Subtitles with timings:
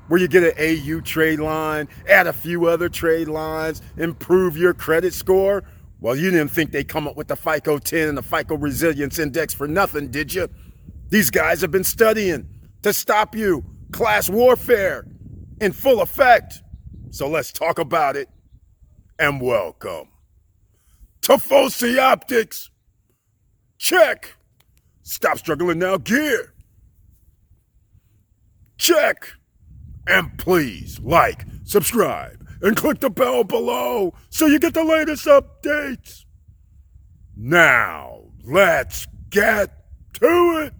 [0.07, 4.75] where you get an AU trade line, add a few other trade lines, improve your
[4.75, 5.65] credit score.
[6.01, 9.19] Well, you didn't think they'd come up with the FICO 10 and the FICO Resilience
[9.19, 10.49] Index for nothing, did you?
[11.09, 12.49] These guys have been studying
[12.83, 13.65] to stop you.
[13.91, 15.07] Class warfare
[15.61, 16.63] in full effect.
[17.11, 18.29] So let's talk about it.
[19.19, 20.09] And welcome
[21.23, 22.71] to Foci Optics.
[23.79, 24.37] Check.
[25.03, 26.53] Stop struggling now, gear.
[28.77, 29.33] Check.
[30.07, 36.25] And please like, subscribe, and click the bell below so you get the latest updates.
[37.37, 39.71] Now, let's get
[40.15, 40.75] to it.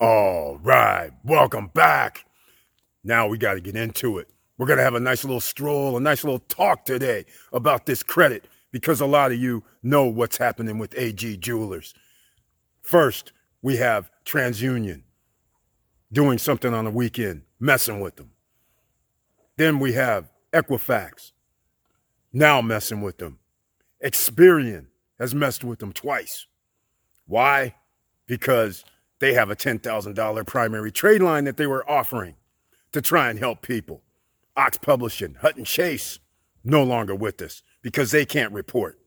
[0.00, 2.24] All right, welcome back.
[3.04, 4.28] Now we got to get into it.
[4.58, 8.02] We're going to have a nice little stroll, a nice little talk today about this
[8.02, 11.94] credit because a lot of you know what's happening with AG Jewelers.
[12.82, 15.02] First, we have TransUnion
[16.12, 18.30] doing something on the weekend, messing with them.
[19.56, 21.32] Then we have Equifax
[22.32, 23.38] now messing with them.
[24.04, 24.86] Experian
[25.18, 26.46] has messed with them twice.
[27.26, 27.74] Why?
[28.26, 28.84] Because
[29.18, 32.36] they have a $10,000 primary trade line that they were offering
[32.92, 34.02] to try and help people.
[34.56, 36.18] Ox Publishing, Hutton Chase,
[36.64, 38.98] no longer with us because they can't report.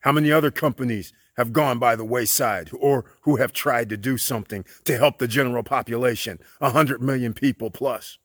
[0.00, 4.16] How many other companies have gone by the wayside or who have tried to do
[4.16, 8.18] something to help the general population, 100 million people plus?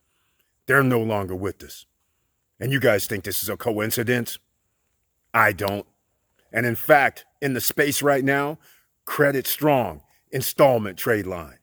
[0.65, 1.85] They're no longer with us.
[2.59, 4.37] And you guys think this is a coincidence?
[5.33, 5.85] I don't.
[6.51, 8.59] And in fact, in the space right now,
[9.05, 10.01] credit strong
[10.31, 11.57] installment trade line.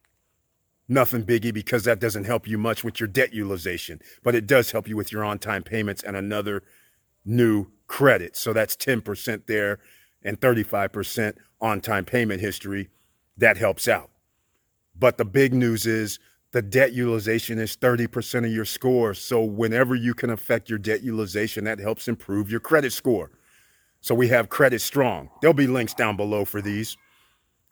[0.89, 4.73] Nothing biggie because that doesn't help you much with your debt utilization, but it does
[4.73, 6.63] help you with your on time payments and another
[7.25, 8.37] new credit.
[8.37, 9.81] So that's 10% there
[10.23, 12.89] and 35% on time payment history.
[13.37, 14.11] That helps out.
[14.97, 16.21] But the big news is
[16.53, 19.13] the debt utilization is 30% of your score.
[19.13, 23.33] So whenever you can affect your debt utilization, that helps improve your credit score.
[24.01, 25.29] So we have Credit Strong.
[25.41, 26.97] There'll be links down below for these.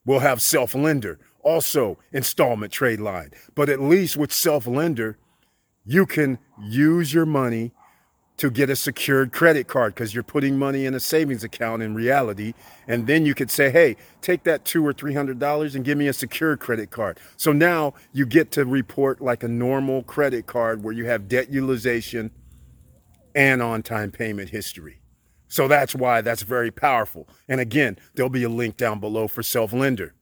[0.05, 3.31] We'll have Self Lender, also installment trade line.
[3.55, 5.17] But at least with Self Lender,
[5.87, 7.73] you can use your money
[8.39, 11.95] to get a secured credit card because you're putting money in a savings account in
[11.95, 12.55] reality.
[12.87, 15.99] And then you could say, hey, take that two or three hundred dollars and give
[15.99, 17.19] me a secured credit card.
[17.37, 21.51] So now you get to report like a normal credit card where you have debt
[21.51, 22.31] utilization
[23.35, 25.01] and on-time payment history.
[25.49, 27.29] So that's why that's very powerful.
[27.49, 30.15] And again, there'll be a link down below for self-lender.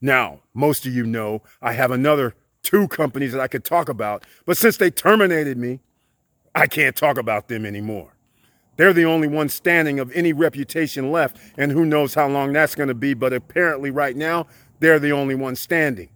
[0.00, 4.24] Now, most of you know I have another two companies that I could talk about,
[4.44, 5.80] but since they terminated me,
[6.54, 8.14] I can't talk about them anymore.
[8.76, 12.74] They're the only ones standing of any reputation left, and who knows how long that's
[12.74, 14.46] going to be, but apparently right now,
[14.80, 16.08] they're the only ones standing.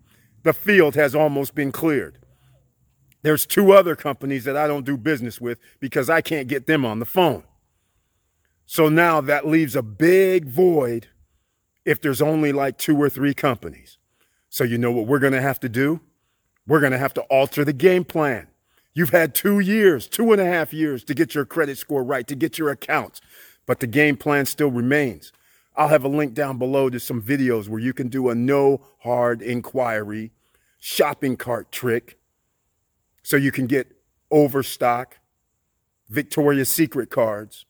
[0.42, 2.18] The field has almost been cleared.
[3.22, 6.84] There's two other companies that I don't do business with because I can't get them
[6.84, 7.44] on the phone.
[8.66, 11.08] So now that leaves a big void
[11.84, 13.98] if there's only like two or three companies.
[14.50, 16.00] So you know what we're going to have to do?
[16.66, 18.47] We're going to have to alter the game plan.
[18.98, 22.26] You've had two years, two and a half years to get your credit score right,
[22.26, 23.20] to get your accounts,
[23.64, 25.32] but the game plan still remains.
[25.76, 28.84] I'll have a link down below to some videos where you can do a no
[29.04, 30.32] hard inquiry
[30.80, 32.18] shopping cart trick
[33.22, 33.86] so you can get
[34.32, 35.18] overstock,
[36.08, 37.66] Victoria's Secret cards.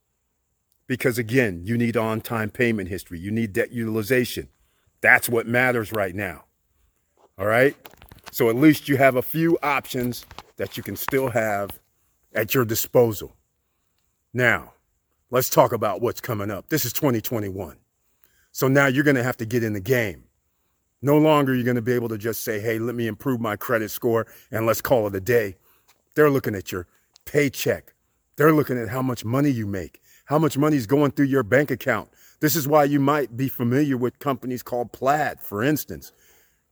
[0.86, 4.48] Because again, you need on time payment history, you need debt utilization.
[5.02, 6.44] That's what matters right now.
[7.38, 7.76] All right?
[8.32, 10.24] So at least you have a few options
[10.58, 11.80] that you can still have
[12.34, 13.34] at your disposal.
[14.34, 14.74] Now,
[15.30, 16.68] let's talk about what's coming up.
[16.68, 17.78] This is 2021.
[18.52, 20.24] So now you're going to have to get in the game.
[21.00, 23.40] No longer are you're going to be able to just say, hey, let me improve
[23.40, 25.56] my credit score and let's call it a day.
[26.14, 26.88] They're looking at your
[27.24, 27.94] paycheck.
[28.36, 31.44] They're looking at how much money you make, how much money is going through your
[31.44, 32.10] bank account.
[32.40, 36.12] This is why you might be familiar with companies called Plaid, for instance.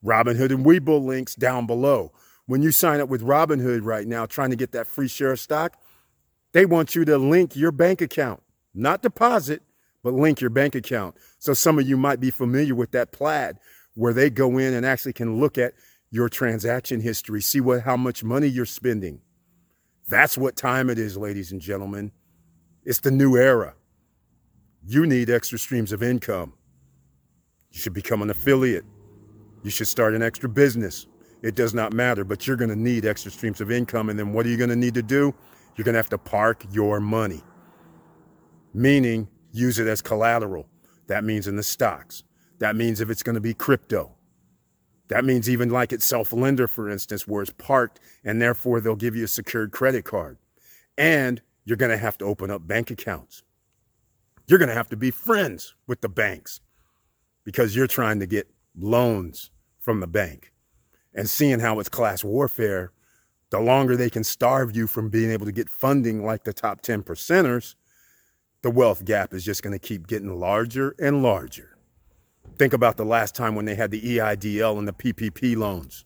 [0.04, 2.12] Robinhood and Webull links down below.
[2.46, 5.40] When you sign up with Robinhood right now, trying to get that free share of
[5.40, 5.76] stock,
[6.52, 9.62] they want you to link your bank account, not deposit,
[10.02, 11.16] but link your bank account.
[11.38, 13.58] So some of you might be familiar with that plaid
[13.94, 15.75] where they go in and actually can look at
[16.10, 19.20] your transaction history, see what how much money you're spending.
[20.08, 22.12] That's what time it is, ladies and gentlemen.
[22.84, 23.75] It's the new era.
[24.87, 26.52] You need extra streams of income.
[27.72, 28.84] You should become an affiliate.
[29.64, 31.08] You should start an extra business.
[31.42, 34.08] It does not matter, but you're going to need extra streams of income.
[34.08, 35.34] And then what are you going to need to do?
[35.76, 37.42] You're going to have to park your money,
[38.72, 40.68] meaning use it as collateral.
[41.06, 42.24] That means in the stocks.
[42.58, 44.12] That means if it's going to be crypto.
[45.08, 48.96] That means even like at self lender, for instance, where it's parked and therefore they'll
[48.96, 50.38] give you a secured credit card.
[50.98, 53.42] And you're going to have to open up bank accounts.
[54.46, 56.60] You're going to have to be friends with the banks
[57.44, 60.52] because you're trying to get loans from the bank.
[61.16, 62.92] And seeing how it's class warfare,
[63.50, 66.82] the longer they can starve you from being able to get funding like the top
[66.82, 67.74] 10 percenters,
[68.62, 71.78] the wealth gap is just going to keep getting larger and larger.
[72.58, 76.04] Think about the last time when they had the EIDL and the PPP loans.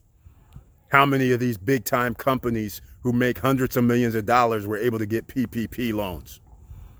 [0.89, 4.77] How many of these big time companies who make hundreds of millions of dollars were
[4.77, 6.41] able to get PPP loans?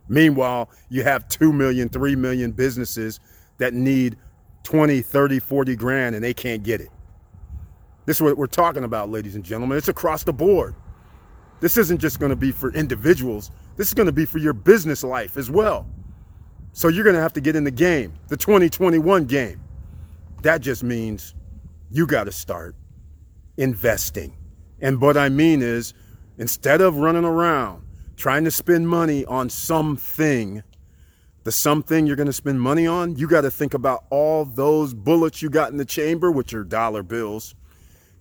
[0.09, 3.21] Meanwhile, you have 2 million, 3 million businesses
[3.59, 4.17] that need
[4.65, 6.91] 20, 30, 40 grand and they can't get it.
[8.11, 9.79] This is what we're talking about, ladies and gentlemen.
[9.79, 10.75] It's across the board.
[11.61, 14.53] This isn't just going to be for individuals, this is going to be for your
[14.53, 15.87] business life as well.
[16.73, 19.61] So you're going to have to get in the game, the 2021 game.
[20.43, 21.37] That just means
[21.89, 22.75] you got to start
[23.59, 24.37] investing.
[24.81, 25.95] And what I mean is,
[26.37, 27.87] instead of running around
[28.17, 30.65] trying to spend money on something,
[31.45, 34.95] the something you're going to spend money on, you got to think about all those
[34.95, 37.55] bullets you got in the chamber, which are dollar bills.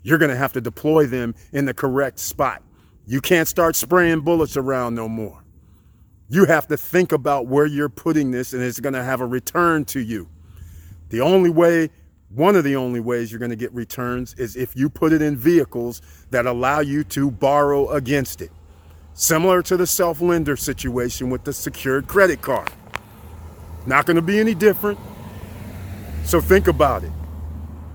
[0.01, 2.63] You're going to have to deploy them in the correct spot.
[3.05, 5.43] You can't start spraying bullets around no more.
[6.29, 9.25] You have to think about where you're putting this and it's going to have a
[9.25, 10.29] return to you.
[11.09, 11.89] The only way,
[12.29, 15.23] one of the only ways you're going to get returns is if you put it
[15.23, 18.51] in vehicles that allow you to borrow against it.
[19.15, 22.71] Similar to the self lender situation with the secured credit card.
[23.87, 24.99] Not going to be any different.
[26.23, 27.11] So think about it.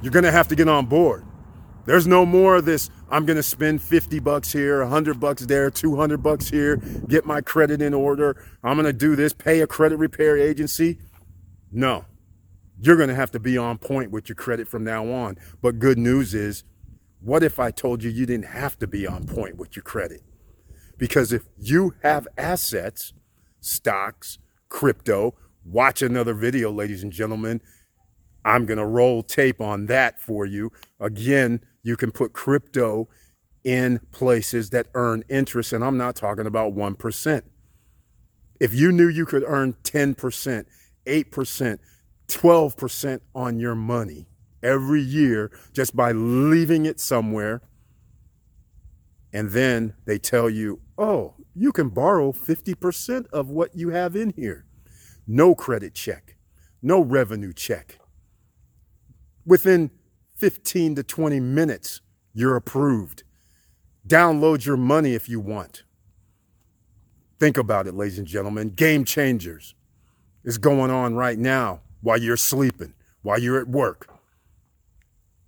[0.03, 1.25] You're going to have to get on board.
[1.86, 5.70] There's no more of this I'm going to spend 50 bucks here, 100 bucks there,
[5.70, 6.76] 200 bucks here,
[7.08, 8.42] get my credit in order.
[8.62, 10.98] I'm going to do this, pay a credit repair agency.
[11.70, 12.06] No.
[12.81, 15.36] You're going to have to be on point with your credit from now on.
[15.62, 16.64] But good news is,
[17.20, 20.22] what if I told you you didn't have to be on point with your credit?
[20.98, 23.12] Because if you have assets,
[23.60, 24.38] stocks,
[24.69, 25.34] crypto,
[25.64, 27.60] watch another video, ladies and gentlemen.
[28.44, 30.70] I'm going to roll tape on that for you.
[31.00, 33.08] Again, you can put crypto
[33.62, 37.42] in places that earn interest, and I'm not talking about 1%.
[38.58, 40.64] If you knew you could earn 10%,
[41.06, 41.78] 8%,
[42.26, 44.26] 12% on your money
[44.62, 47.62] every year just by leaving it somewhere,
[49.32, 54.31] and then they tell you, oh, you can borrow 50% of what you have in
[54.31, 54.64] here.
[55.26, 56.36] No credit check,
[56.82, 57.98] no revenue check.
[59.44, 59.90] Within
[60.44, 62.02] 15 to 20 minutes,
[62.35, 63.23] you're approved.
[64.06, 65.85] Download your money if you want.
[67.41, 68.69] Think about it, ladies and gentlemen.
[68.69, 69.75] Game changers
[70.44, 72.93] is going on right now while you're sleeping,
[73.23, 74.11] while you're at work.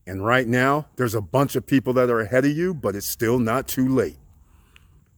[0.06, 3.06] And right now, there's a bunch of people that are ahead of you, but it's
[3.06, 4.16] still not too late.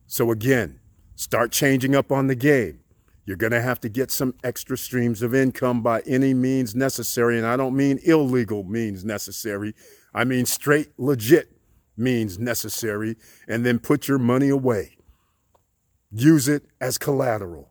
[0.09, 0.81] So, again,
[1.15, 2.81] start changing up on the game.
[3.29, 7.37] You're going to have to get some extra streams of income by any means necessary.
[7.37, 9.75] And I don't mean illegal means necessary,
[10.15, 11.53] I mean straight, legit
[11.95, 13.17] means necessary.
[13.47, 14.97] And then put your money away.
[16.11, 17.71] Use it as collateral.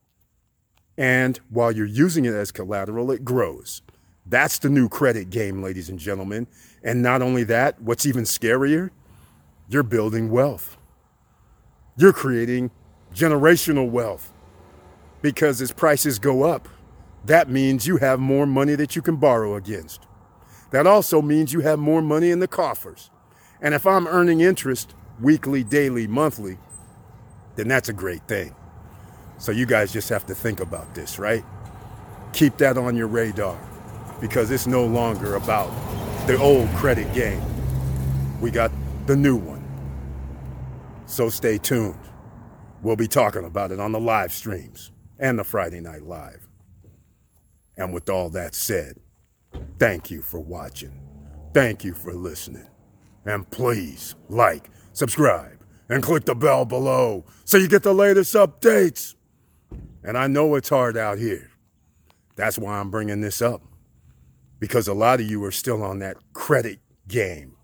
[0.96, 3.82] And while you're using it as collateral, it grows.
[4.28, 6.46] That's the new credit game, ladies and gentlemen.
[6.84, 8.92] And not only that, what's even scarier,
[9.68, 10.78] you're building wealth.
[11.98, 12.70] You're creating
[13.12, 14.34] generational wealth
[15.22, 16.68] because as prices go up,
[17.26, 20.08] that means you have more money that you can borrow against.
[20.72, 23.10] That also means you have more money in the coffers.
[23.62, 26.58] And if I'm earning interest weekly, daily, monthly,
[27.56, 28.56] then that's a great thing.
[29.40, 31.44] So you guys just have to think about this, right?
[32.34, 33.60] Keep that on your radar
[34.22, 35.70] because it's no longer about
[36.28, 37.42] the old credit game.
[38.42, 38.72] We got
[39.06, 39.64] the new one.
[41.06, 42.00] So stay tuned.
[42.82, 46.48] We'll be talking about it on the live streams and the Friday Night Live.
[47.78, 48.98] And with all that said,
[49.80, 51.00] thank you for watching.
[51.54, 52.68] Thank you for listening.
[53.26, 55.60] And please like, subscribe,
[55.90, 59.16] and click the bell below so you get the latest updates.
[60.04, 61.50] And I know it's hard out here.
[62.36, 63.64] That's why I'm bringing this up.
[64.60, 67.56] Because a lot of you are still on that credit game.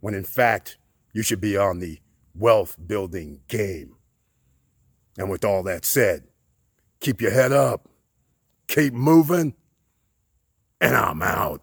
[0.00, 0.78] when in fact
[1.12, 1.98] you should be on the
[2.34, 3.96] wealth building game.
[5.16, 6.24] And with all that said,
[7.00, 7.88] keep your head up,
[8.66, 9.54] keep moving,
[10.80, 11.62] and I'm out.